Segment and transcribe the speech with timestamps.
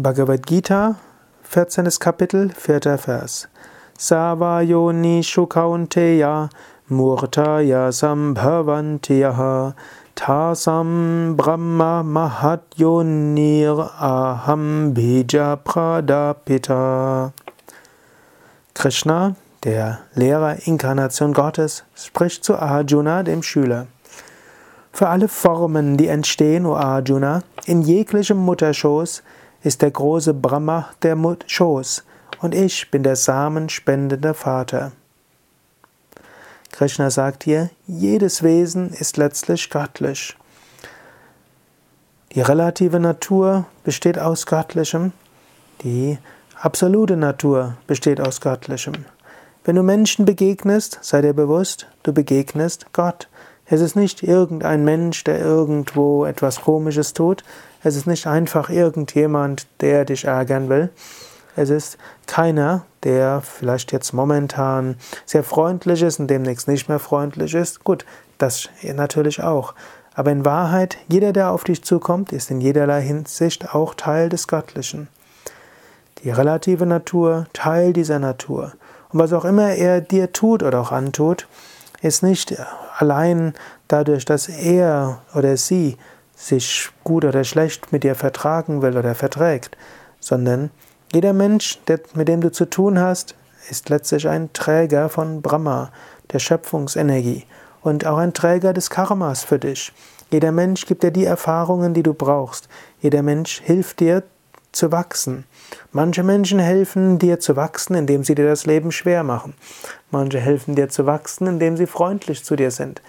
[0.00, 0.94] Bhagavad Gita,
[1.42, 1.98] 14.
[1.98, 2.96] Kapitel, 4.
[2.98, 3.48] Vers.
[3.98, 6.48] Savayoni Shukaunteya
[6.88, 9.74] Murtaya Sambhavantiyaha
[10.14, 17.32] Tasam Brahma Mahadyonir Aham Bija Pradapita.
[18.74, 19.34] Krishna,
[19.64, 23.88] der Lehrer Inkarnation Gottes, spricht zu Arjuna, dem Schüler.
[24.92, 29.24] Für alle Formen, die entstehen, o Arjuna, in jeglichem Mutterschoß,
[29.62, 32.04] ist der große Brahma der Schoß
[32.40, 34.92] und ich bin der samenspendende Vater.
[36.70, 40.36] Krishna sagt hier, jedes Wesen ist letztlich göttlich.
[42.34, 45.12] Die relative Natur besteht aus Göttlichem,
[45.82, 46.18] die
[46.60, 49.06] absolute Natur besteht aus Göttlichem.
[49.64, 53.28] Wenn du Menschen begegnest, sei dir bewusst, du begegnest Gott.
[53.70, 57.44] Es ist nicht irgendein Mensch, der irgendwo etwas Komisches tut.
[57.82, 60.90] Es ist nicht einfach irgendjemand, der dich ärgern will.
[61.54, 67.54] Es ist keiner, der vielleicht jetzt momentan sehr freundlich ist und demnächst nicht mehr freundlich
[67.54, 67.84] ist.
[67.84, 68.06] Gut,
[68.38, 69.74] das natürlich auch.
[70.14, 74.48] Aber in Wahrheit, jeder, der auf dich zukommt, ist in jederlei Hinsicht auch Teil des
[74.48, 75.08] Göttlichen.
[76.24, 78.72] Die relative Natur, Teil dieser Natur.
[79.10, 81.46] Und was auch immer er dir tut oder auch antut,
[82.02, 82.56] ist nicht
[82.98, 83.54] allein
[83.86, 85.96] dadurch, dass er oder sie
[86.34, 89.76] sich gut oder schlecht mit dir vertragen will oder verträgt,
[90.20, 90.70] sondern
[91.12, 93.34] jeder Mensch, der, mit dem du zu tun hast,
[93.70, 95.90] ist letztlich ein Träger von Brahma,
[96.32, 97.44] der Schöpfungsenergie
[97.82, 99.92] und auch ein Träger des Karmas für dich.
[100.30, 102.68] Jeder Mensch gibt dir die Erfahrungen, die du brauchst.
[103.00, 104.22] Jeder Mensch hilft dir
[104.72, 105.44] zu wachsen.
[105.92, 109.54] Manche Menschen helfen dir zu wachsen, indem sie dir das Leben schwer machen.
[110.10, 113.02] Manche helfen dir zu wachsen, indem sie freundlich zu dir sind.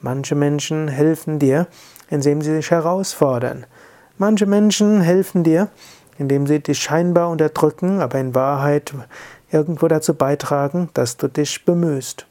[0.00, 1.66] Manche Menschen helfen dir,
[2.10, 3.66] indem sie dich herausfordern.
[4.18, 5.68] Manche Menschen helfen dir,
[6.18, 8.92] indem sie dich scheinbar unterdrücken, aber in Wahrheit
[9.50, 12.26] irgendwo dazu beitragen, dass du dich bemühst.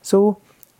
[0.00, 0.36] So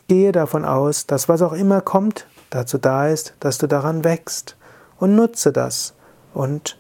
[0.09, 4.57] gehe davon aus, dass was auch immer kommt, dazu da ist, dass du daran wächst
[4.99, 5.95] und nutze das
[6.35, 6.79] und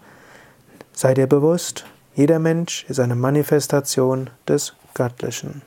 [1.00, 1.84] Sei dir bewusst,
[2.16, 5.62] jeder Mensch ist eine Manifestation des Göttlichen.